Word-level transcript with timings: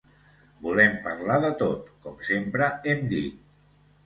Volem 0.67 0.95
parlar 1.03 1.35
de 1.43 1.51
tot, 1.59 1.93
com 2.07 2.17
sempre 2.31 2.71
hem 2.95 3.05
dit. 3.15 3.39